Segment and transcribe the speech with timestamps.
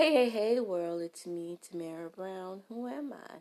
[0.00, 2.62] Hey, hey, hey, world, it's me, Tamara Brown.
[2.70, 3.36] Who am I?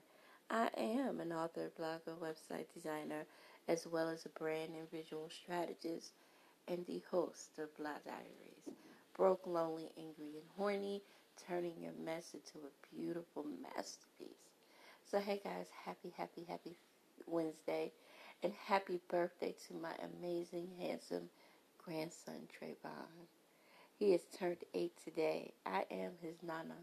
[0.53, 3.23] I am an author, blogger, website designer,
[3.69, 6.11] as well as a brand and visual strategist,
[6.67, 8.77] and the host of Blah Diaries.
[9.15, 11.01] Broke, lonely, angry, and horny,
[11.47, 14.51] turning your mess into a beautiful masterpiece.
[15.09, 16.75] So, hey guys, happy, happy, happy
[17.25, 17.93] Wednesday,
[18.43, 21.29] and happy birthday to my amazing, handsome
[21.77, 23.38] grandson, Trayvon.
[23.99, 25.51] He has turned eight today.
[25.65, 26.77] I am his nana.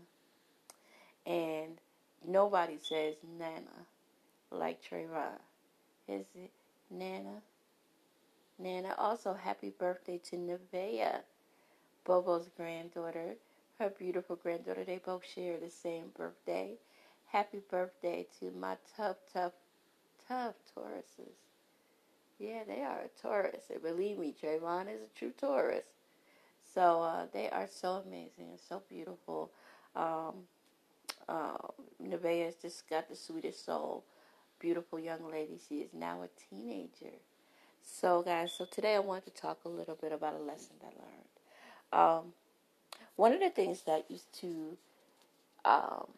[1.24, 1.80] And
[2.26, 3.86] nobody says nana
[4.50, 5.38] like Trayvon.
[6.08, 6.50] Is it
[6.90, 7.42] Nana?
[8.58, 8.94] Nana.
[8.98, 11.20] Also, happy birthday to Nevaeh,
[12.04, 13.36] Bobo's granddaughter.
[13.78, 14.84] Her beautiful granddaughter.
[14.84, 16.74] They both share the same birthday.
[17.26, 19.52] Happy birthday to my tough, tough,
[20.28, 21.34] tough Tauruses.
[22.38, 23.64] Yeah, they are a Taurus.
[23.70, 25.84] And believe me, Trayvon is a true Taurus.
[26.76, 29.50] So uh, they are so amazing and so beautiful.
[29.94, 30.44] Um,
[31.26, 31.56] uh,
[32.06, 34.04] Nevaeh has just got the sweetest soul.
[34.60, 35.58] Beautiful young lady.
[35.66, 37.16] She is now a teenager.
[37.82, 40.92] So, guys, so today I want to talk a little bit about a lesson that
[40.98, 42.26] I learned.
[42.26, 42.32] Um,
[43.16, 44.76] one of the things that used to
[45.64, 46.08] um,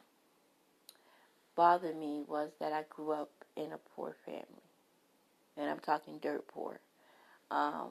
[1.55, 4.43] bother me was that I grew up in a poor family.
[5.56, 6.81] And I'm talking dirt poor.
[7.48, 7.91] Um,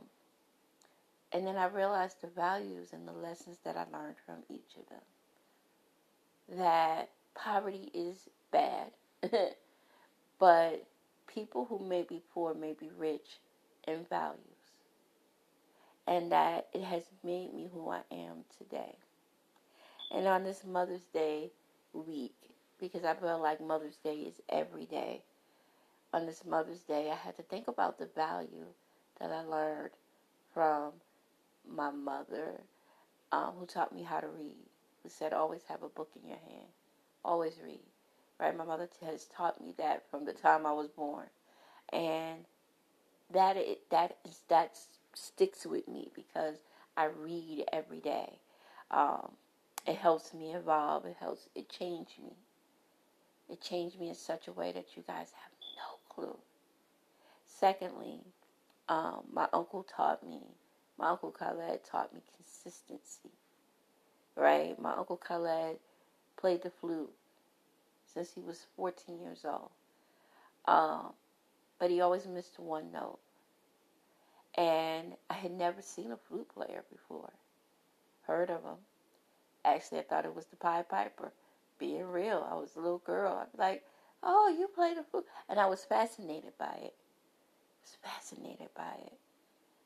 [1.31, 4.87] and then I realized the values and the lessons that I learned from each of
[4.89, 6.59] them.
[6.59, 8.91] That poverty is bad,
[10.39, 10.85] but
[11.27, 13.39] people who may be poor may be rich
[13.87, 14.41] in values.
[16.07, 18.95] And that it has made me who I am today.
[20.11, 21.51] And on this Mother's Day
[21.91, 22.35] week,
[22.79, 25.21] because I feel like Mother's Day is every day,
[26.13, 28.67] on this Mother's Day, I had to think about the value
[29.19, 29.91] that I learned
[30.53, 30.93] from
[31.69, 32.61] my mother,
[33.31, 34.55] um, who taught me how to read,
[35.03, 36.67] who said, always have a book in your hand,
[37.23, 37.79] always read.
[38.39, 38.55] Right?
[38.55, 41.27] My mother has taught me that from the time I was born,
[41.91, 42.45] and
[43.33, 44.77] that it, that is that
[45.13, 46.57] sticks with me because
[46.95, 48.39] I read every day.
[48.91, 49.31] Um,
[49.87, 51.05] it helps me evolve.
[51.05, 51.49] It helps.
[51.55, 52.33] It changed me.
[53.49, 56.37] It changed me in such a way that you guys have no clue.
[57.47, 58.19] Secondly,
[58.89, 60.41] um, my uncle taught me
[60.97, 63.29] my Uncle Khaled taught me consistency.
[64.35, 64.79] Right?
[64.79, 65.77] My Uncle Khaled
[66.37, 67.11] played the flute
[68.13, 69.69] since he was 14 years old.
[70.65, 71.13] Um,
[71.79, 73.19] but he always missed one note.
[74.55, 77.31] And I had never seen a flute player before.
[78.23, 78.77] Heard of him.
[79.63, 81.31] Actually, I thought it was the Pied Piper.
[81.77, 83.47] Being real, I was a little girl.
[83.55, 83.83] Be like,
[84.23, 85.25] oh, you play the flute.
[85.47, 86.95] And I was fascinated by it.
[86.95, 89.17] I was fascinated by it.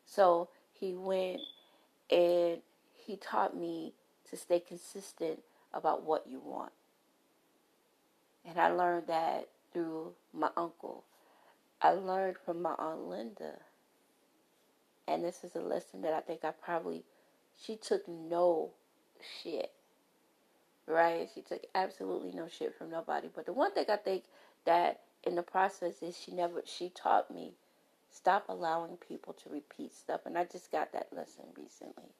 [0.05, 0.49] So
[0.81, 1.39] he went
[2.09, 2.57] and
[2.97, 3.93] he taught me
[4.29, 5.39] to stay consistent
[5.73, 6.71] about what you want.
[8.45, 11.03] And I learned that through my uncle.
[11.81, 13.59] I learned from my aunt Linda.
[15.07, 17.03] And this is a lesson that I think I probably,
[17.63, 18.71] she took no
[19.43, 19.71] shit.
[20.87, 21.29] Right?
[21.33, 23.29] She took absolutely no shit from nobody.
[23.33, 24.23] But the one thing I think
[24.65, 27.51] that in the process is she never, she taught me
[28.11, 30.22] Stop allowing people to repeat stuff.
[30.25, 32.11] And I just got that lesson recently.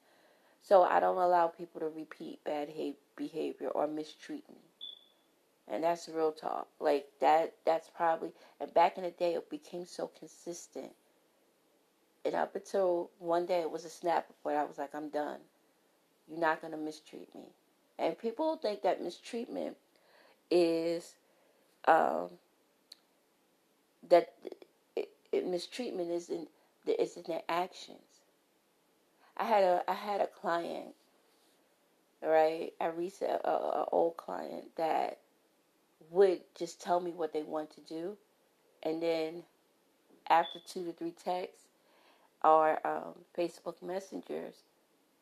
[0.62, 2.68] So I don't allow people to repeat bad
[3.16, 4.60] behavior or mistreat me.
[5.68, 6.68] And that's real talk.
[6.80, 10.92] Like that that's probably and back in the day it became so consistent.
[12.24, 15.40] And up until one day it was a snap point, I was like, I'm done.
[16.28, 17.46] You're not gonna mistreat me.
[17.98, 19.76] And people think that mistreatment
[20.50, 21.14] is
[21.86, 22.30] um,
[24.08, 24.34] that
[25.40, 26.46] mistreatment is in
[26.86, 27.98] is in their actions.
[29.36, 30.94] I had a I had a client,
[32.22, 32.72] right?
[32.80, 35.18] A recent a, a old client that
[36.10, 38.16] would just tell me what they want to do,
[38.82, 39.44] and then
[40.28, 41.66] after two to three texts
[42.44, 44.54] or um, Facebook messengers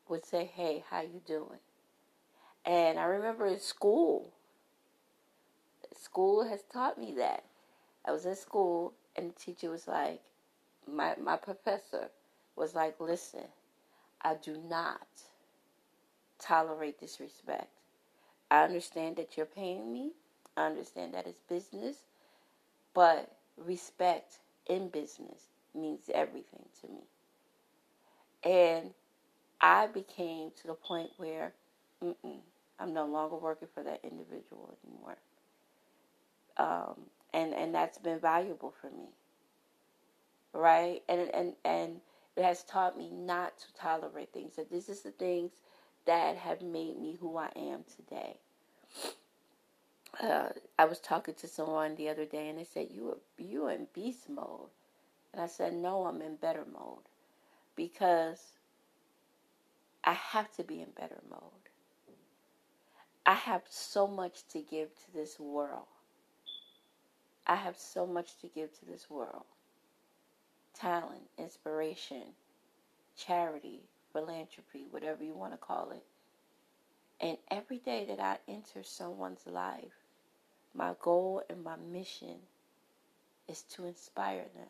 [0.09, 1.59] would say, "Hey, how you doing?"
[2.65, 4.31] And I remember in school,
[5.97, 7.43] school has taught me that.
[8.05, 10.21] I was in school and the teacher was like,
[10.91, 12.09] my, my professor
[12.55, 13.45] was like, listen,
[14.21, 15.07] I do not
[16.39, 17.69] tolerate disrespect.
[18.51, 20.11] I understand that you're paying me.
[20.57, 21.97] I understand that it's business.
[22.93, 27.03] But respect in business means everything to me.
[28.43, 28.91] And
[29.61, 31.53] I became to the point where
[32.79, 35.17] I'm no longer working for that individual anymore.
[36.57, 37.01] Um,
[37.33, 39.09] and and that's been valuable for me
[40.53, 42.01] right and and and
[42.35, 45.51] it has taught me not to tolerate things that this is the things
[46.05, 48.37] that have made me who I am today.
[50.21, 53.67] Uh, I was talking to someone the other day and they said, you are, you
[53.67, 54.69] in beast mode.
[55.33, 57.05] And I said, no, I'm in better mode
[57.75, 58.41] because
[60.03, 61.41] I have to be in better mode.
[63.25, 65.85] I have so much to give to this world.
[67.47, 69.43] I have so much to give to this world
[70.73, 72.23] talent, inspiration,
[73.17, 73.81] charity,
[74.13, 76.03] philanthropy, whatever you want to call it.
[77.19, 79.93] And every day that I enter someone's life,
[80.73, 82.37] my goal and my mission
[83.47, 84.69] is to inspire them,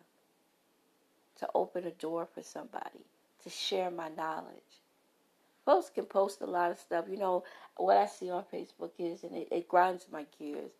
[1.39, 3.05] to open a door for somebody,
[3.43, 4.81] to share my knowledge.
[5.65, 7.05] Folks can post a lot of stuff.
[7.09, 7.43] You know,
[7.77, 10.71] what I see on Facebook is, and it, it grinds my gears,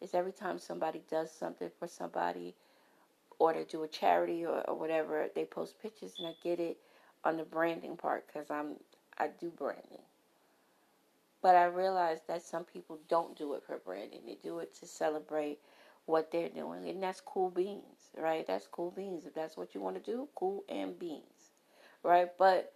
[0.00, 2.54] is every time somebody does something for somebody,
[3.38, 6.78] or they do a charity or, or whatever, they post pictures, and I get it
[7.24, 8.76] on the branding part because I'm
[9.18, 10.02] I do branding.
[11.42, 14.20] But I realize that some people don't do it for branding.
[14.26, 15.58] They do it to celebrate
[16.06, 16.88] what they're doing.
[16.88, 18.46] And that's cool beans, right?
[18.46, 19.24] That's cool beans.
[19.24, 21.52] If that's what you want to do, cool and beans,
[22.02, 22.28] right?
[22.38, 22.72] But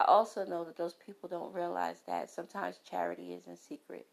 [0.00, 4.06] I also know that those people don't realize that sometimes charity is in secret.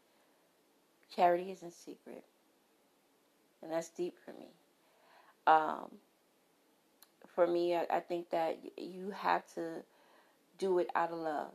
[1.16, 2.24] Charity is in secret.
[3.62, 4.48] And that's deep for me.
[5.46, 5.92] Um,
[7.28, 9.84] for me, I, I think that you have to
[10.58, 11.54] do it out of love.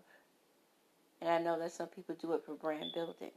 [1.21, 3.31] And I know that some people do it for brand building.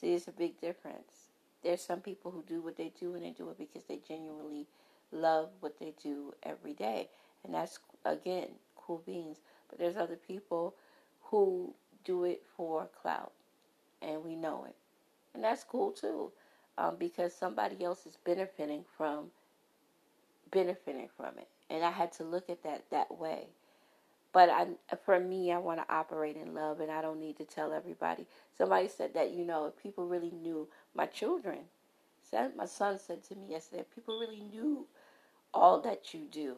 [0.00, 1.28] See, it's a big difference.
[1.62, 4.66] There's some people who do what they do and they do it because they genuinely
[5.10, 7.08] love what they do every day.
[7.44, 9.38] And that's, again, cool beans.
[9.68, 10.74] But there's other people
[11.24, 11.74] who
[12.04, 13.32] do it for clout.
[14.00, 14.76] And we know it.
[15.34, 16.30] And that's cool too.
[16.78, 19.32] Um, because somebody else is benefiting from
[20.52, 21.48] benefiting from it.
[21.70, 23.48] And I had to look at that that way.
[24.32, 24.68] But I,
[25.04, 28.26] for me, I want to operate in love, and I don't need to tell everybody.
[28.56, 31.60] Somebody said that you know, if people really knew my children,
[32.30, 34.86] said my son said to me yesterday, if people really knew
[35.54, 36.56] all that you do,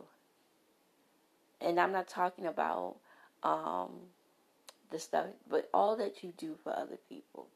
[1.61, 2.97] and I'm not talking about
[3.45, 3.91] um,
[4.91, 7.49] the stuff, but all that you do for other people,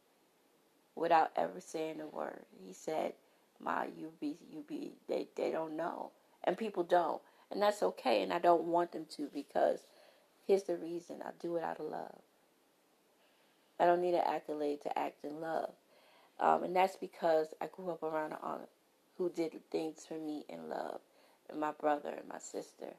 [0.96, 2.44] without ever saying a word.
[2.66, 3.14] He said,
[3.60, 4.94] "My, you be, you be.
[5.08, 6.12] They, they don't know,
[6.44, 8.22] and people don't, and that's okay.
[8.22, 9.80] And I don't want them to because."
[10.46, 12.20] Here's the reason I do it out of love.
[13.80, 15.70] I don't need an accolade to act in love.
[16.40, 18.68] Um, and that's because I grew up around an aunt
[19.18, 21.00] who did things for me in love,
[21.48, 22.94] and my brother and my sister.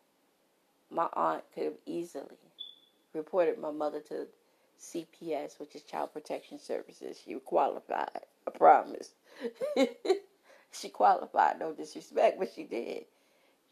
[0.89, 2.37] My aunt could have easily
[3.13, 4.27] reported my mother to
[4.79, 7.21] CPS, which is Child Protection Services.
[7.23, 8.09] She qualified,
[8.47, 9.11] I promise.
[10.71, 13.05] she qualified, no disrespect, but she did.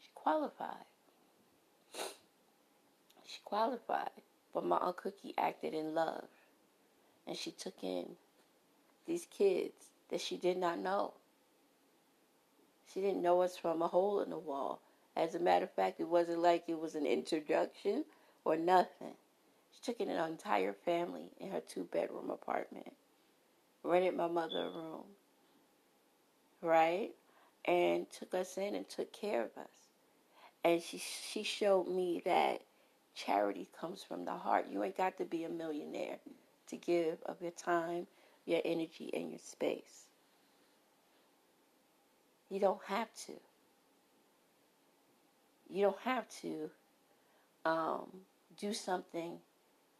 [0.00, 0.84] She qualified
[3.34, 4.10] she qualified.
[4.52, 6.28] But my Aunt Cookie acted in love.
[7.26, 8.16] And she took in
[9.06, 11.14] these kids that she did not know.
[12.92, 14.80] She didn't know us from a hole in the wall.
[15.16, 18.04] As a matter of fact, it wasn't like it was an introduction
[18.44, 19.14] or nothing.
[19.84, 22.92] Took in an entire family in her two bedroom apartment,
[23.84, 25.04] rented my mother a room,
[26.62, 27.10] right?
[27.66, 29.70] And took us in and took care of us.
[30.64, 32.62] And she she showed me that
[33.14, 34.66] Charity comes from the heart.
[34.70, 36.18] You ain't got to be a millionaire
[36.68, 38.06] to give of your time,
[38.44, 40.06] your energy, and your space.
[42.50, 43.34] You don't have to.
[45.68, 46.70] You don't have to
[47.64, 48.08] um,
[48.58, 49.38] do something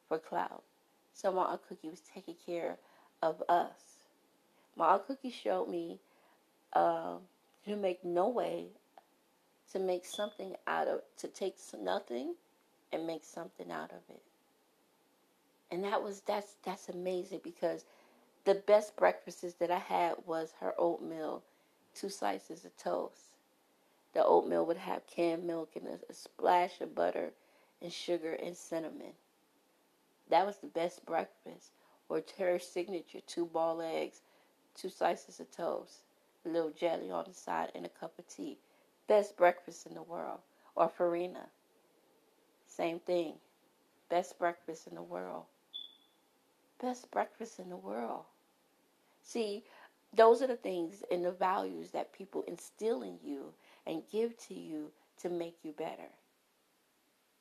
[0.09, 0.63] for clout.
[1.13, 2.77] So my Aunt Cookie was taking care
[3.23, 3.99] of us.
[4.77, 6.01] My Aunt Cookie showed me
[6.73, 7.15] uh,
[7.67, 8.67] to make no way
[9.73, 12.35] to make something out of to take nothing
[12.93, 14.23] and make something out of it.
[15.71, 17.85] And that was that's that's amazing because
[18.45, 21.43] the best breakfasts that I had was her oatmeal,
[21.95, 23.35] two slices of toast.
[24.13, 27.33] The oatmeal would have canned milk and a, a splash of butter
[27.83, 29.15] and sugar and cinnamon.
[30.31, 31.73] That was the best breakfast.
[32.09, 34.21] Or her signature, two ball eggs,
[34.75, 36.01] two slices of toast,
[36.45, 38.59] a little jelly on the side, and a cup of tea.
[39.07, 40.41] Best breakfast in the world.
[40.77, 41.47] Or farina.
[42.67, 43.35] Same thing.
[44.09, 45.45] Best breakfast in the world.
[46.81, 48.25] Best breakfast in the world.
[49.23, 49.65] See,
[50.15, 53.53] those are the things and the values that people instill in you
[53.87, 54.91] and give to you
[55.23, 56.11] to make you better.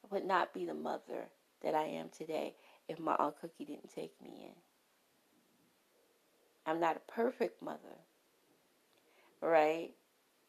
[0.03, 1.27] I would not be the mother
[1.61, 2.53] that I am today
[2.89, 4.55] if my Aunt Cookie didn't take me in.
[6.65, 7.97] I'm not a perfect mother,
[9.41, 9.91] right?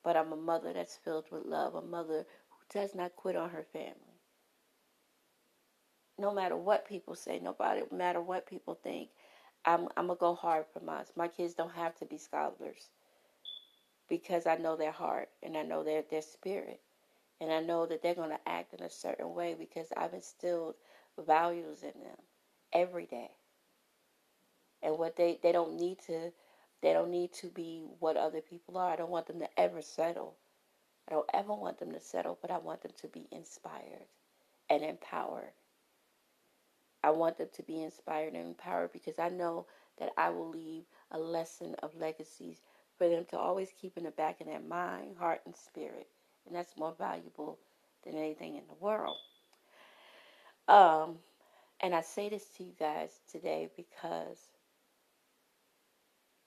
[0.05, 3.51] But I'm a mother that's filled with love, a mother who does not quit on
[3.51, 4.15] her family.
[6.19, 9.11] no matter what people say, nobody matter what people think,
[9.65, 11.05] I'm I'm gonna go hard for mine.
[11.17, 12.91] My kids don't have to be scholars
[14.09, 16.81] because I know their heart and I know their their spirit,
[17.41, 20.77] and I know that they're gonna act in a certain way because I've instilled
[21.23, 22.19] values in them
[22.73, 23.31] every day.
[24.83, 26.33] And what they they don't need to
[26.83, 28.93] they don't need to be what other people are.
[28.93, 30.35] I don't want them to ever settle.
[31.09, 34.07] I don't ever want them to settle, but I want them to be inspired
[34.69, 35.53] and empowered.
[37.03, 39.67] I want them to be inspired and empowered because I know
[39.99, 42.61] that I will leave a lesson of legacies
[42.97, 46.09] for them to always keep in the back of their mind, heart, and spirit.
[46.47, 47.59] And that's more valuable
[48.05, 49.17] than anything in the world.
[50.69, 51.17] Um,
[51.81, 54.39] and I say this to you guys today because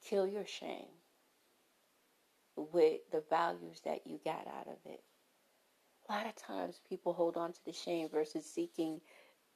[0.04, 0.88] kill your shame
[2.56, 5.02] with the values that you got out of it.
[6.08, 9.00] A lot of times people hold on to the shame versus seeking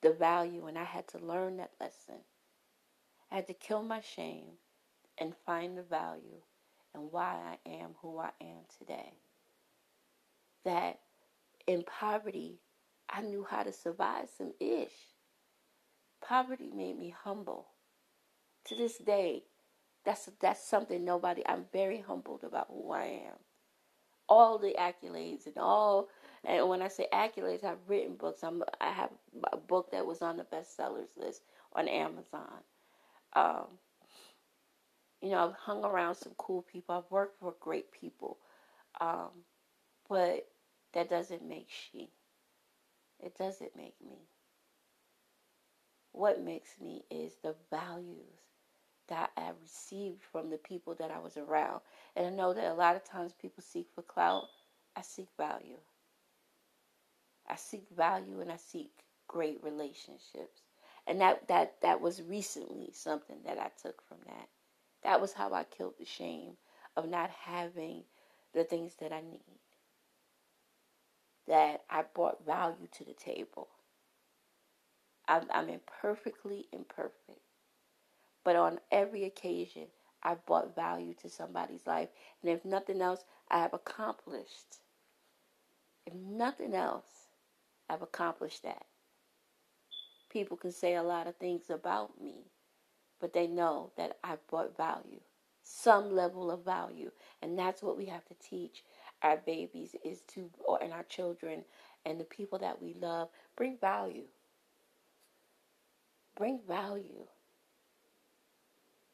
[0.03, 2.21] the value, and I had to learn that lesson.
[3.31, 4.59] I had to kill my shame
[5.19, 6.43] and find the value
[6.95, 9.15] and why I am who I am today.
[10.65, 11.01] That
[11.67, 12.61] in poverty,
[13.13, 14.93] I knew how to survive some ish.
[16.27, 17.67] Poverty made me humble.
[18.67, 19.45] To this day,
[20.05, 21.43] that's that's something nobody.
[21.47, 23.37] I'm very humbled about who I am.
[24.29, 26.09] All the accolades and all,
[26.45, 28.43] and when I say accolades, I've written books.
[28.43, 29.11] I'm I have
[29.53, 31.43] a book that was on the bestsellers list
[31.75, 32.63] on Amazon.
[33.35, 33.67] Um,
[35.21, 36.95] you know, I've hung around some cool people.
[36.95, 38.39] I've worked for great people,
[39.01, 39.31] um,
[40.09, 40.47] but
[40.95, 42.11] that doesn't make she.
[43.23, 44.19] It doesn't make me.
[46.13, 48.41] What makes me is the values
[49.09, 51.81] that I received from the people that I was around.
[52.17, 54.45] And I know that a lot of times people seek for clout.
[54.97, 55.79] I seek value.
[57.49, 58.91] I seek value and I seek
[59.29, 60.63] great relationships.
[61.07, 64.49] And that, that, that was recently something that I took from that.
[65.05, 66.53] That was how I killed the shame
[66.97, 68.05] of not having
[68.55, 69.62] the things that I need.
[71.49, 73.69] That I brought value to the table.
[75.29, 77.41] I'm, I'm imperfectly imperfect.
[78.45, 79.89] But on every occasion,
[80.23, 82.09] I've brought value to somebody's life.
[82.43, 84.79] And if nothing else, I have accomplished.
[86.07, 87.29] If nothing else,
[87.89, 88.87] I've accomplished that.
[90.31, 92.47] People can say a lot of things about me,
[93.21, 95.21] but they know that I've brought value,
[95.63, 97.13] some level of value.
[97.43, 98.85] And that's what we have to teach
[99.23, 101.65] our babies is to, or and our children
[102.05, 104.25] and the people that we love, bring value.
[106.37, 107.27] Bring value.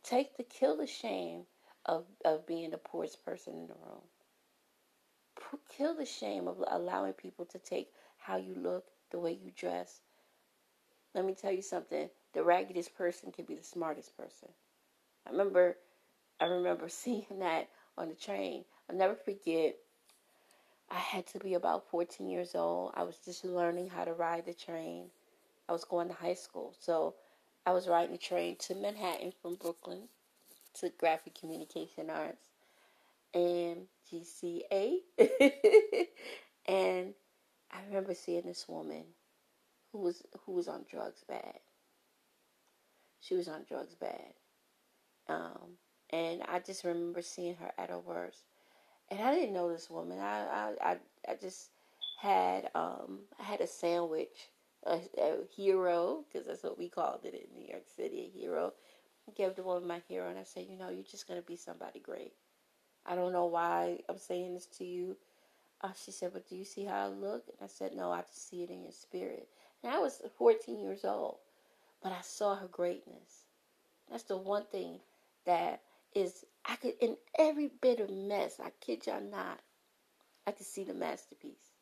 [0.03, 1.45] Take the kill the shame
[1.85, 4.03] of, of being the poorest person in the room.
[5.69, 10.00] Kill the shame of allowing people to take how you look, the way you dress.
[11.15, 12.11] Let me tell you something.
[12.33, 14.49] The raggedest person can be the smartest person.
[15.27, 15.77] I remember
[16.41, 18.65] I remember seeing that on the train.
[18.88, 19.77] I'll never forget.
[20.90, 22.92] I had to be about 14 years old.
[22.95, 25.07] I was just learning how to ride the train.
[25.68, 26.75] I was going to high school.
[26.78, 27.14] So
[27.66, 30.09] I was riding the train to Manhattan from Brooklyn
[30.80, 32.47] to Graphic Communication Arts
[33.35, 34.99] and GCA.
[36.66, 37.14] and
[37.71, 39.04] I remember seeing this woman
[39.92, 41.59] who was who was on drugs bad.
[43.21, 44.33] She was on drugs bad.
[45.28, 45.76] Um,
[46.11, 48.45] and I just remember seeing her at her worst.
[49.11, 50.19] And I didn't know this woman.
[50.19, 50.97] I I, I,
[51.29, 51.71] I just
[52.21, 54.50] had um I had a sandwich
[54.87, 58.73] a, a hero, because that's what we called it in New York City, a hero.
[59.29, 61.57] I gave the woman my hero, and I said, you know, you're just to be
[61.57, 62.33] somebody great.
[63.05, 65.17] I don't know why I'm saying this to you.
[65.81, 67.45] Uh, she said, but do you see how I look?
[67.49, 69.49] And I said, no, I just see it in your spirit.
[69.83, 71.37] And I was 14 years old,
[72.03, 73.45] but I saw her greatness.
[74.11, 75.00] That's the one thing
[75.47, 75.83] that
[76.15, 79.61] is, I could, in every bit of mess, I kid y'all not,
[80.47, 81.73] I could see the masterpiece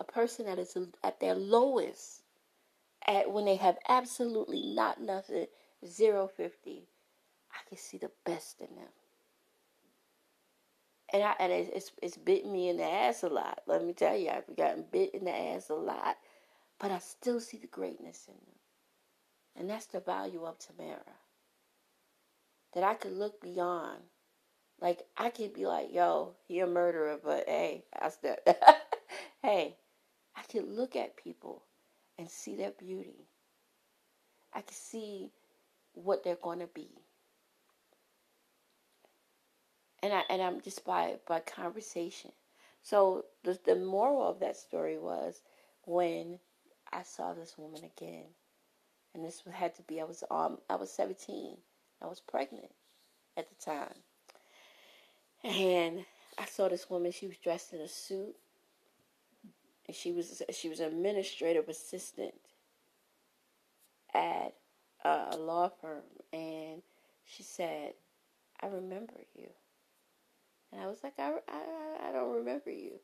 [0.00, 2.22] a person that is at their lowest,
[3.06, 5.46] at when they have absolutely not nothing,
[5.86, 6.88] zero fifty,
[7.52, 8.88] I can see the best in them.
[11.12, 13.60] And I and it's, it's bitten me in the ass a lot.
[13.66, 16.16] Let me tell you, I've gotten bit in the ass a lot,
[16.78, 18.54] but I still see the greatness in them,
[19.56, 21.00] and that's the value of Tamara.
[22.74, 24.00] That I could look beyond.
[24.80, 28.36] Like I could be like, "Yo, he a murderer," but hey, I still,
[29.42, 29.76] hey,
[30.36, 31.64] I can look at people
[32.18, 33.26] and see their beauty.
[34.52, 35.30] I can see
[35.94, 36.90] what they're to be.
[40.02, 42.32] And I and I'm just by by conversation.
[42.82, 45.42] So the the moral of that story was
[45.84, 46.38] when
[46.92, 48.24] I saw this woman again,
[49.14, 51.58] and this had to be I was um I was 17.
[52.02, 52.72] I was pregnant
[53.36, 53.94] at the time,
[55.44, 56.04] and
[56.38, 57.12] I saw this woman.
[57.12, 58.36] She was dressed in a suit,
[59.86, 62.34] and she was she was an administrative assistant
[64.14, 64.54] at
[65.04, 66.82] a law firm, and
[67.24, 67.94] she said,
[68.60, 69.50] "I remember you,"
[70.72, 73.00] and I was like, "I I, I don't remember you."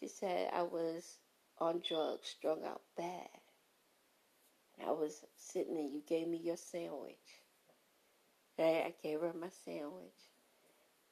[0.00, 1.18] She said, "I was
[1.58, 3.28] on drugs, strung out bad."
[4.78, 7.43] And I was sitting and you gave me your sandwich.
[8.58, 10.12] I gave her my sandwich.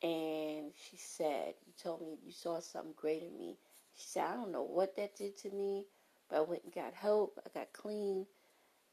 [0.02, 3.58] And she said, You told me you saw something great in me.
[3.94, 5.87] She said, I don't know what that did to me,
[6.28, 7.38] but I went and got help.
[7.44, 8.26] I got clean.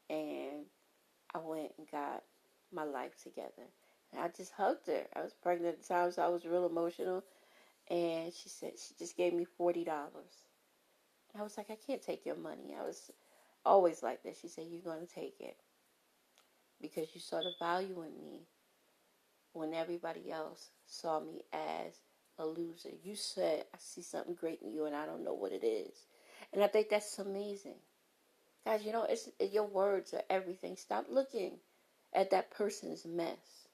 [0.10, 0.66] And
[1.34, 2.24] I went and got
[2.72, 3.68] my life together.
[4.12, 5.06] And I just hugged her.
[5.16, 7.24] I was pregnant at the time, so I was real emotional.
[7.90, 9.88] And she said, She just gave me $40.
[11.38, 12.76] I was like, I can't take your money.
[12.80, 13.12] I was
[13.66, 14.38] always like that.
[14.42, 15.58] She said, You're going to take it
[16.82, 18.42] because you saw the value in me
[19.54, 21.94] when everybody else saw me as
[22.38, 22.90] a loser.
[23.04, 26.06] You said, I see something great in you and I don't know what it is.
[26.54, 27.76] And I think that's amazing.
[28.66, 30.76] Guys, you know, it's your words are everything.
[30.76, 31.54] Stop looking
[32.14, 33.68] at that person's mess.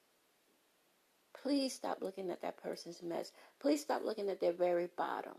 [1.42, 3.32] Please stop looking at that person's mess.
[3.60, 5.36] Please stop looking at their very bottom.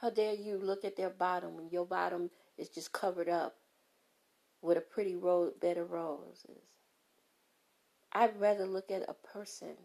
[0.00, 3.56] How dare you look at their bottom when your bottom is just covered up
[4.62, 6.62] with a pretty ro- bed of roses?
[8.12, 9.76] I'd rather look at a person.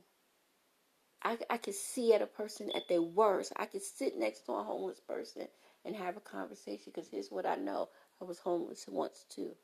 [1.24, 3.54] I, I can see at a person at their worst.
[3.56, 5.48] I can sit next to a homeless person
[5.84, 7.90] and have a conversation because here's what I know
[8.22, 9.56] I was homeless once too.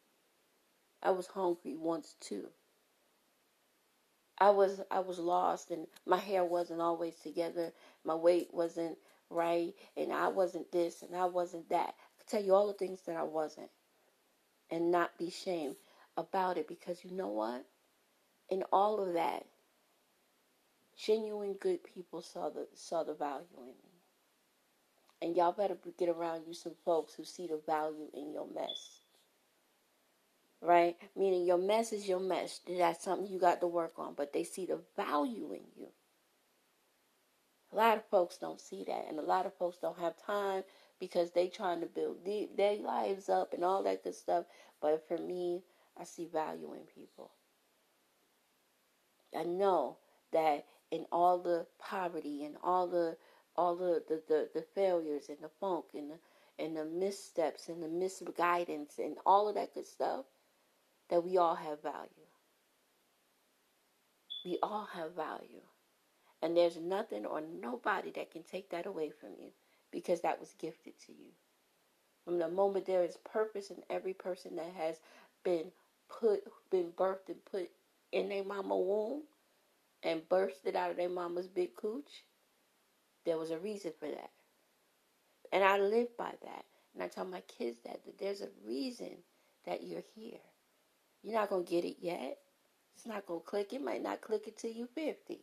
[1.02, 2.50] I was hungry once too.
[4.40, 7.74] I was I was lost and my hair wasn't always together.
[8.04, 8.98] My weight wasn't
[9.30, 11.90] right and I wasn't this and I wasn't that.
[11.90, 13.70] I could tell you all the things that I wasn't
[14.72, 15.76] and not be shamed
[16.18, 17.66] about it because you know what?
[18.50, 19.46] In all of that,
[20.98, 23.92] genuine good people saw the saw the value in me.
[25.22, 29.02] And y'all better get around you some folks who see the value in your mess.
[30.62, 30.96] Right?
[31.16, 32.62] Meaning your mess is your mess.
[32.68, 35.88] That's something you got to work on, but they see the value in you.
[37.72, 40.64] A lot of folks don't see that, and a lot of folks don't have time
[41.02, 42.18] because they trying to build
[42.56, 44.46] their lives up and all that good stuff.
[44.80, 45.64] But for me,
[46.00, 47.32] I see value in people.
[49.36, 49.98] I know
[50.32, 53.18] that in all the poverty and all the
[53.58, 56.20] all the, the, the, the failures and the funk and the
[56.64, 60.26] and the missteps and the misguidance and all of that good stuff,
[61.10, 62.28] that we all have value.
[64.46, 65.64] We all have value.
[66.44, 69.52] And there's nothing or nobody that can take that away from you
[69.92, 71.30] because that was gifted to you.
[72.26, 75.00] From the moment there is purpose in every person that has
[75.44, 75.72] been
[76.10, 77.70] put, been birthed and put
[78.12, 79.24] in their mama womb
[80.04, 82.24] and bursted out of their mama's big cooch,
[83.26, 84.30] there was a reason for that.
[85.52, 86.66] And I live by that.
[86.94, 89.18] And I tell my kids that, that there's a reason
[89.66, 90.40] that you're here.
[91.24, 92.38] You're not going to get it yet.
[92.96, 93.74] It's not going to click.
[93.74, 95.40] It might not click until you're 50.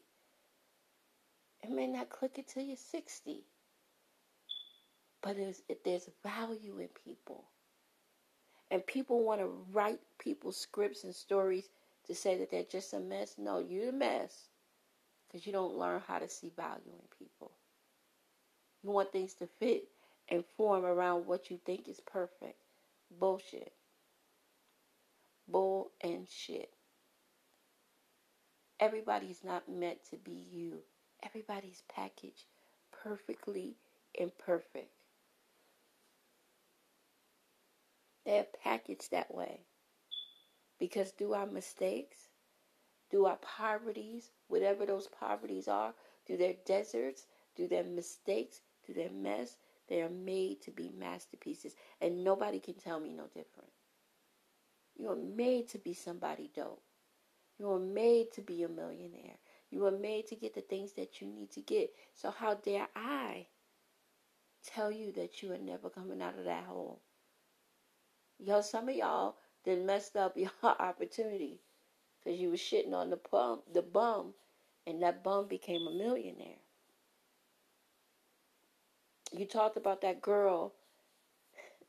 [1.62, 3.44] It may not click until you're 60.
[5.28, 7.44] But there's, there's value in people.
[8.70, 11.68] And people want to write people's scripts and stories
[12.06, 13.34] to say that they're just a mess.
[13.36, 14.48] No, you're a mess
[15.26, 17.50] because you don't learn how to see value in people.
[18.82, 19.88] You want things to fit
[20.30, 22.62] and form around what you think is perfect.
[23.20, 23.74] Bullshit.
[25.46, 26.70] Bull and shit.
[28.80, 30.78] Everybody's not meant to be you.
[31.22, 32.46] Everybody's packaged
[33.04, 33.74] perfectly
[34.14, 34.97] imperfect.
[38.28, 39.62] They're packaged that way.
[40.78, 42.28] Because do our mistakes,
[43.10, 45.94] do our poverties, whatever those poverties are,
[46.26, 47.24] do their deserts,
[47.56, 49.56] do their mistakes, do their mess,
[49.88, 51.74] they are made to be masterpieces.
[52.02, 53.70] And nobody can tell me no different.
[54.98, 56.82] You are made to be somebody dope.
[57.58, 59.38] You are made to be a millionaire.
[59.70, 61.94] You are made to get the things that you need to get.
[62.14, 63.46] So how dare I
[64.66, 67.00] tell you that you are never coming out of that hole?
[68.40, 71.60] Yo, some of y'all then messed up your opportunity
[72.22, 74.32] because you was shitting on the bum, the bum,
[74.86, 76.60] and that bum became a millionaire.
[79.36, 80.72] You talked about that girl,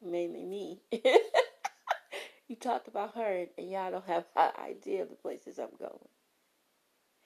[0.03, 0.81] maybe me.
[0.91, 6.09] you talked about her, and y'all don't have an idea of the places I'm going.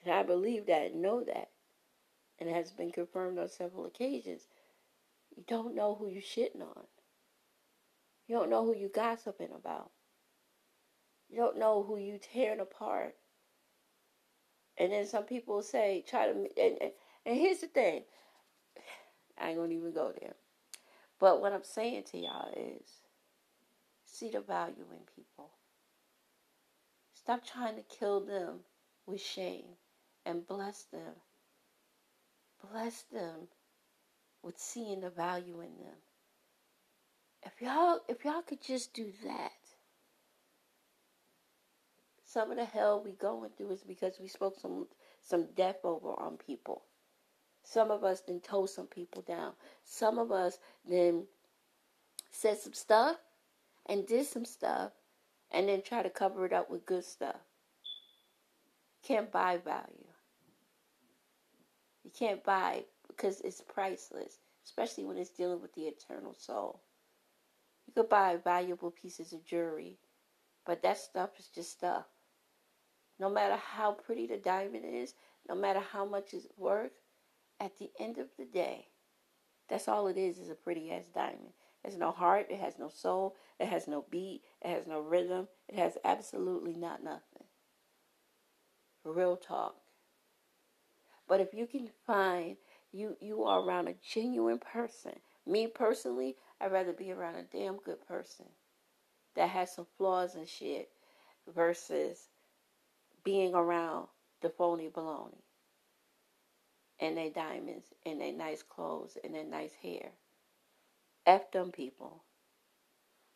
[0.04, 1.48] And I believe that and know that.
[2.38, 4.48] And it has been confirmed on several occasions.
[5.34, 6.84] You don't know who you're shitting on.
[8.26, 9.90] You don't know who you gossiping about.
[11.28, 13.16] You don't know who you tearing apart.
[14.78, 16.48] And then some people say, try to, and,
[16.80, 16.90] and,
[17.26, 18.02] and here's the thing.
[19.38, 20.34] I ain't gonna even go there.
[21.20, 23.00] But what I'm saying to y'all is
[24.04, 25.50] see the value in people.
[27.14, 28.60] Stop trying to kill them
[29.06, 29.76] with shame
[30.26, 31.14] and bless them.
[32.70, 33.48] Bless them
[34.42, 35.96] with seeing the value in them.
[37.44, 39.52] If y'all if y'all could just do that,
[42.24, 44.86] some of the hell we going through is because we spoke some
[45.22, 46.82] some death over on people.
[47.62, 49.52] Some of us then told some people down.
[49.84, 51.26] Some of us then
[52.30, 53.16] said some stuff
[53.86, 54.92] and did some stuff
[55.50, 57.36] and then try to cover it up with good stuff.
[59.02, 60.08] Can't buy value.
[62.04, 66.80] You can't buy because it's priceless, especially when it's dealing with the eternal soul.
[67.86, 69.98] You could buy valuable pieces of jewelry,
[70.64, 72.06] but that stuff is just stuff.
[73.18, 75.14] No matter how pretty the diamond is,
[75.48, 76.92] no matter how much it's worth,
[77.60, 78.88] at the end of the day,
[79.68, 81.52] that's all it is is a pretty ass diamond.
[81.84, 85.00] It has no heart, it has no soul, it has no beat, it has no
[85.00, 87.44] rhythm, it has absolutely not nothing.
[89.04, 89.76] Real talk.
[91.28, 92.56] But if you can find
[92.94, 95.14] you you are around a genuine person.
[95.46, 98.46] Me personally, I'd rather be around a damn good person
[99.36, 100.88] that has some flaws and shit
[101.54, 102.28] versus
[103.22, 104.06] being around
[104.40, 105.42] the phony baloney
[106.98, 110.12] and their diamonds and their nice clothes and their nice hair.
[111.26, 112.22] F them people.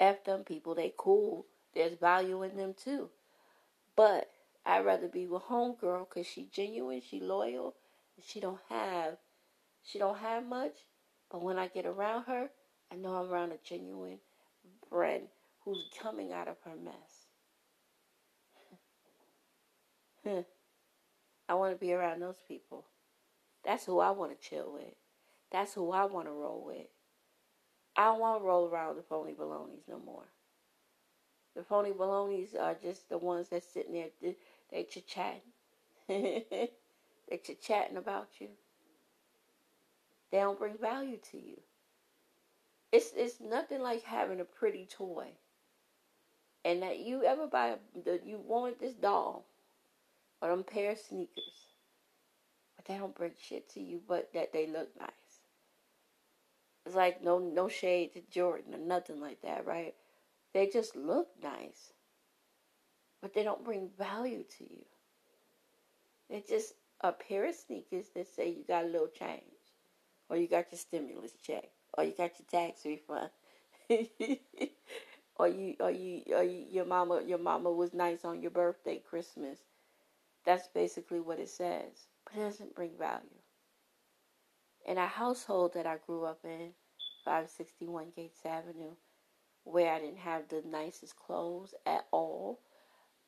[0.00, 0.74] F them people.
[0.74, 1.44] They cool.
[1.74, 3.10] There's value in them too.
[3.94, 4.30] But
[4.64, 7.74] I'd rather be with homegirl because she genuine, she loyal,
[8.24, 9.18] she don't have
[9.82, 10.86] she don't have much.
[11.30, 12.50] But when I get around her,
[12.92, 14.18] I know I'm around a genuine
[14.88, 15.24] friend
[15.64, 17.26] who's coming out of her mess.
[21.48, 22.84] I want to be around those people.
[23.64, 24.94] That's who I want to chill with.
[25.50, 26.86] That's who I want to roll with.
[27.96, 30.26] I don't want to roll around the phony balonies no more.
[31.56, 34.34] The phony balonies are just the ones that sitting there,
[34.70, 35.40] they chit chatting.
[36.08, 36.70] they
[37.42, 38.48] chit chatting about you.
[40.30, 41.60] They don't bring value to you.
[42.90, 45.28] It's it's nothing like having a pretty toy,
[46.64, 49.46] and that you ever buy the you want this doll,
[50.40, 51.74] or them pair of sneakers,
[52.76, 55.10] but they don't bring shit to you, but that they look nice.
[56.86, 59.94] It's like no no shade to Jordan or nothing like that, right?
[60.54, 61.92] They just look nice,
[63.20, 64.84] but they don't bring value to you.
[66.30, 66.72] They're just
[67.02, 69.42] a pair of sneakers that say you got a little change,
[70.30, 71.68] or you got your stimulus check,
[71.98, 73.30] or you got your tax refund,
[75.36, 79.02] or you or you or you, your mama your mama was nice on your birthday,
[79.10, 79.58] Christmas.
[80.46, 83.40] That's basically what it says, but it doesn't bring value
[84.88, 86.72] in a household that I grew up in,
[87.24, 88.94] 561 Gates Avenue,
[89.64, 92.60] where I didn't have the nicest clothes at all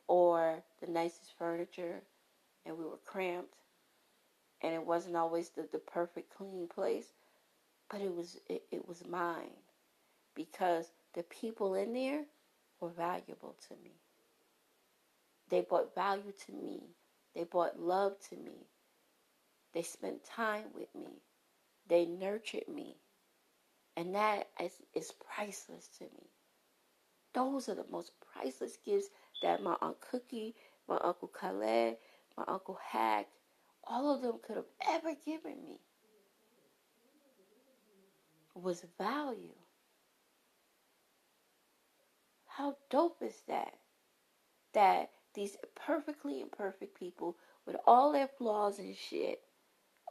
[0.08, 2.02] or the nicest furniture,
[2.66, 3.54] and we were cramped,
[4.62, 7.08] and it wasn't always the, the perfect clean place,
[7.90, 9.58] but it was it, it was mine
[10.34, 12.24] because the people in there
[12.80, 13.92] were valuable to me.
[15.50, 16.82] They brought value to me.
[17.34, 18.68] They brought love to me.
[19.72, 21.22] They spent time with me.
[21.88, 22.96] They nurtured me.
[23.96, 26.30] And that is, is priceless to me.
[27.34, 29.08] Those are the most priceless gifts
[29.42, 30.54] that my Aunt Cookie,
[30.88, 31.96] my Uncle Khaled,
[32.36, 33.26] my Uncle Hack,
[33.84, 35.80] all of them could have ever given me
[38.62, 39.56] was value.
[42.46, 43.74] How dope is that?
[44.74, 49.40] That these perfectly imperfect people with all their flaws and shit,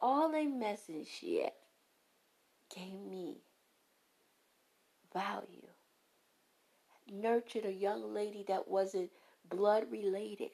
[0.01, 1.53] all their mess and shit,
[2.73, 3.37] gave me
[5.13, 5.67] value.
[7.11, 9.09] Nurtured a young lady that wasn't
[9.49, 10.49] blood related.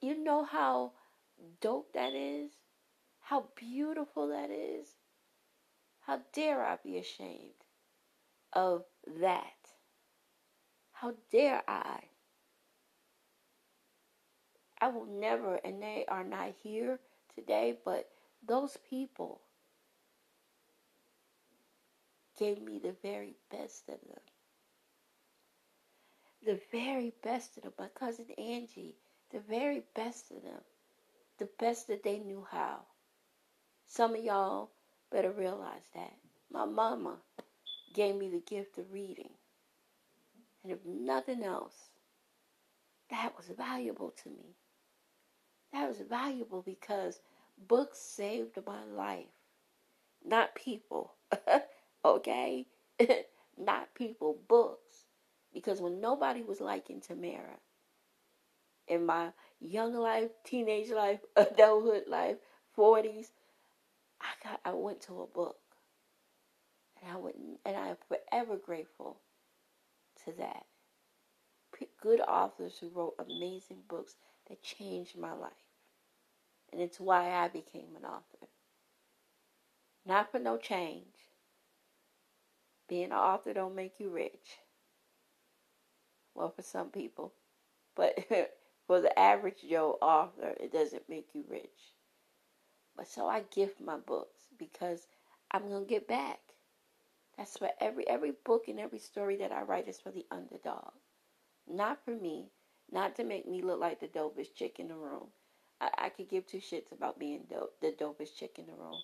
[0.00, 0.92] You know how
[1.60, 2.50] dope that is?
[3.20, 4.95] How beautiful that is?
[6.06, 7.64] How dare I be ashamed
[8.52, 8.84] of
[9.20, 9.72] that?
[10.92, 11.98] How dare I?
[14.80, 17.00] I will never, and they are not here
[17.34, 18.08] today, but
[18.46, 19.40] those people
[22.38, 24.20] gave me the very best of them.
[26.44, 27.72] The very best of them.
[27.76, 28.94] My cousin Angie,
[29.32, 30.62] the very best of them.
[31.38, 32.82] The best that they knew how.
[33.88, 34.70] Some of y'all
[35.10, 36.12] better realize that.
[36.50, 37.16] My mama
[37.94, 39.30] gave me the gift of reading.
[40.62, 41.90] And if nothing else,
[43.10, 44.56] that was valuable to me.
[45.72, 47.20] That was valuable because
[47.68, 49.26] books saved my life,
[50.24, 51.14] not people.
[52.04, 52.66] okay?
[53.58, 55.04] not people, books.
[55.52, 57.58] Because when nobody was liking Tamara,
[58.88, 62.36] in my young life, teenage life, adulthood life,
[62.76, 63.28] 40s,
[64.20, 65.56] I got I went to a book.
[67.00, 69.20] And I went and I am forever grateful
[70.24, 70.64] to that.
[72.00, 74.16] Good authors who wrote amazing books
[74.48, 75.52] that changed my life.
[76.72, 78.48] And it's why I became an author.
[80.06, 81.16] Not for no change.
[82.88, 84.58] Being an author don't make you rich.
[86.34, 87.34] Well, for some people.
[87.96, 88.18] But
[88.86, 91.95] for the average Joe author, it doesn't make you rich.
[92.96, 95.06] But so I gift my books because
[95.50, 96.40] I'm to get back.
[97.36, 100.92] That's for every every book and every story that I write is for the underdog.
[101.68, 102.46] Not for me,
[102.90, 105.26] not to make me look like the dopest chick in the room.
[105.80, 109.00] I, I could give two shits about being dope, the dopest chick in the room.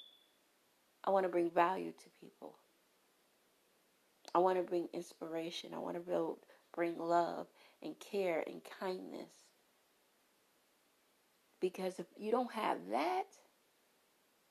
[1.05, 2.55] I want to bring value to people.
[4.35, 5.75] I want to bring inspiration.
[5.75, 6.39] I want to build,
[6.75, 7.49] bring love
[7.83, 9.33] and care and kindness.
[11.61, 13.27] Because if you don't have that,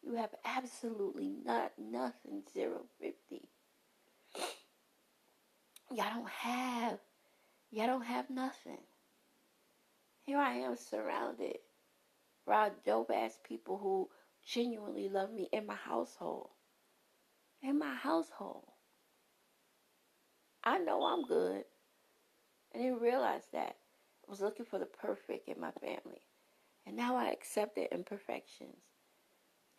[0.04, 3.50] you have absolutely not nothing zero fifty.
[5.92, 7.00] Y'all don't have
[7.72, 8.80] y'all don't have nothing.
[10.24, 11.58] Here I am surrounded
[12.46, 14.10] by dope ass people who
[14.46, 16.50] genuinely love me in my household.
[17.62, 18.66] In my household.
[20.64, 21.64] I know I'm good.
[22.74, 23.76] I didn't realize that.
[24.28, 26.22] I was looking for the perfect in my family.
[26.86, 28.91] And now I accept the imperfections.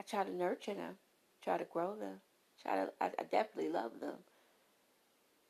[0.03, 0.97] I try to nurture them,
[1.45, 2.17] try to grow them,
[2.61, 4.17] try to, I, I definitely love them.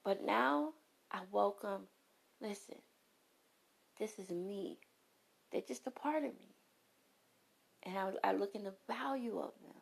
[0.04, 0.74] But now
[1.10, 1.84] I welcome,
[2.38, 2.76] listen,
[3.98, 4.78] this is me.
[5.50, 6.54] They're just a part of me.
[7.84, 9.80] And I, I look in the value of them.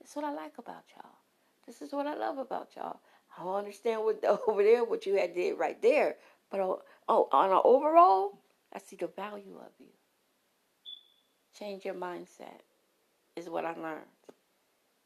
[0.00, 1.18] That's what I like about y'all.
[1.64, 2.98] This is what I love about y'all.
[3.38, 6.16] I don't understand what over there, what you had did right there.
[6.50, 8.40] But oh, oh on an overall,
[8.72, 9.86] I see the value of you.
[11.56, 12.62] Change your mindset
[13.36, 14.04] is what I learned.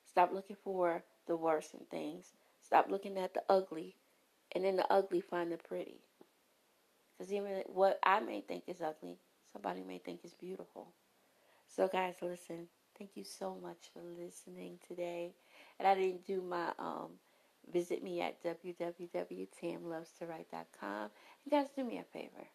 [0.09, 2.33] Stop looking for the worst in things.
[2.63, 3.97] Stop looking at the ugly,
[4.53, 6.01] and in the ugly find the pretty.
[7.17, 9.19] Because even what I may think is ugly,
[9.53, 10.89] somebody may think is beautiful.
[11.69, 12.69] So, guys, listen.
[12.99, 15.35] Thank you so much for listening today.
[15.79, 17.11] And I didn't do my um,
[17.71, 21.11] visit me at www.tamlovestowrite.com.
[21.45, 22.47] You guys, do me a favor.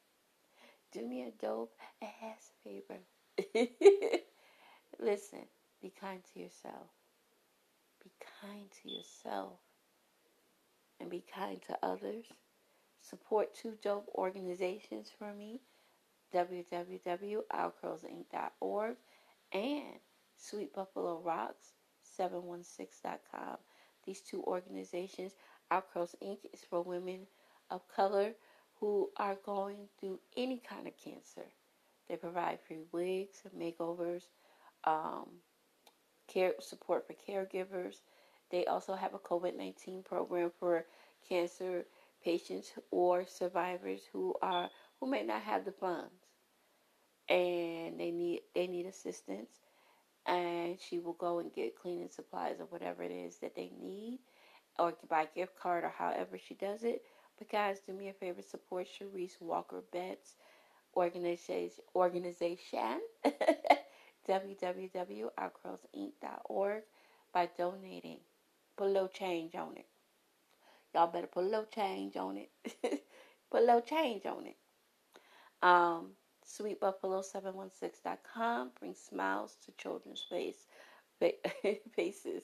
[0.91, 2.97] Do me a dope ass favor.
[4.99, 5.45] listen,
[5.81, 6.87] be kind to yourself.
[8.03, 9.59] Be kind to yourself.
[10.99, 12.25] And be kind to others.
[13.01, 15.61] Support two dope organizations for me
[16.33, 18.95] www.ourcurlsinc.org
[19.53, 19.99] and
[20.37, 21.73] Sweet Buffalo Rocks
[22.17, 23.57] 716.com.
[24.05, 25.33] These two organizations,
[25.69, 26.39] Our Curls Inc.
[26.53, 27.27] is for women
[27.69, 28.31] of color
[28.79, 31.45] who are going through any kind of cancer.
[32.07, 34.23] They provide free wigs, and makeovers,
[34.83, 35.27] um,
[36.31, 37.97] care support for caregivers.
[38.51, 40.85] They also have a COVID 19 program for
[41.27, 41.85] cancer
[42.23, 46.13] patients or survivors who are who may not have the funds.
[47.29, 49.51] And they need they need assistance.
[50.27, 54.19] And she will go and get cleaning supplies or whatever it is that they need
[54.77, 57.01] or buy gift card or however she does it.
[57.37, 60.35] But guys do me a favor support Cherise Walker Betts
[60.95, 63.01] organization organization
[64.31, 66.83] www.ourcurlsinc.org
[67.33, 68.19] by donating
[68.77, 69.85] put a little change on it
[70.93, 72.49] y'all better put a little change on it
[73.51, 74.55] put a little change on it
[75.61, 76.11] um
[76.47, 80.67] sweetbuffalo716.com brings smiles to children's face,
[81.95, 82.43] faces.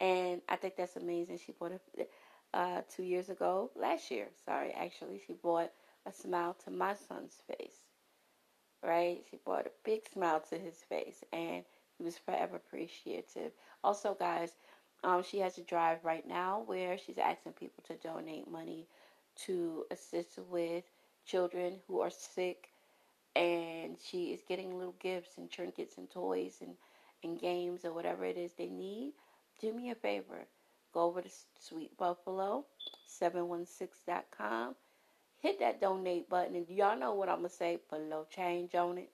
[0.00, 1.38] And I think that's amazing.
[1.44, 2.10] She bought it
[2.54, 5.70] uh, two years ago, last year, sorry, actually, she bought
[6.06, 7.81] a smile to my son's face.
[8.82, 9.22] Right?
[9.30, 11.64] She brought a big smile to his face, and
[11.98, 13.52] he was forever appreciative.
[13.84, 14.52] Also, guys,
[15.04, 18.86] um, she has a drive right now where she's asking people to donate money
[19.44, 20.84] to assist with
[21.24, 22.68] children who are sick
[23.34, 26.74] and she is getting little gifts and trinkets and toys and,
[27.24, 29.12] and games or whatever it is they need,
[29.60, 30.46] do me a favor.
[30.92, 32.66] Go over to Sweet Buffalo
[33.06, 34.74] 716.com.
[35.42, 36.54] Hit that donate button.
[36.54, 37.78] And y'all know what I'm going to say?
[37.90, 39.10] Put a little change on it.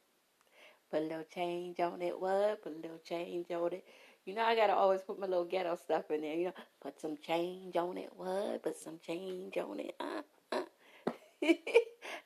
[0.90, 2.18] Put a little change on it.
[2.18, 2.62] What?
[2.62, 3.84] Put a little change on it.
[4.28, 6.34] You know, I gotta always put my little ghetto stuff in there.
[6.34, 8.10] You know, put some change on it.
[8.14, 8.62] What?
[8.62, 9.94] Put some change on it.
[9.98, 10.20] Uh,
[10.52, 11.12] uh.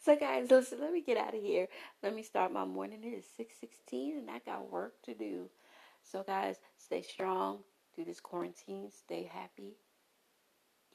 [0.05, 0.81] so, guys, listen.
[0.81, 1.69] Let me get out of here.
[2.03, 3.05] Let me start my morning.
[3.05, 5.49] It is six sixteen, and I got work to do.
[6.03, 7.61] So, guys, stay strong
[7.95, 8.91] through this quarantine.
[8.91, 9.77] Stay happy.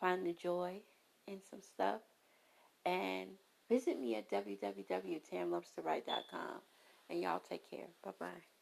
[0.02, 0.82] Find the joy
[1.26, 2.02] in some stuff,
[2.88, 3.30] and
[3.70, 6.62] visit me at www.tamlovestoWrite.com.
[7.10, 7.88] And y'all take care.
[8.04, 8.57] Bye bye.